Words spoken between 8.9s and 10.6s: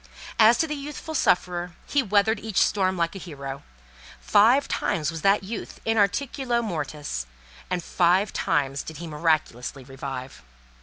he miraculously revive.